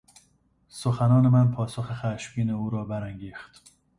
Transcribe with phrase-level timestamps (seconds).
[0.69, 3.61] سخنان من پاسخ خشمگین او را برانگیخت.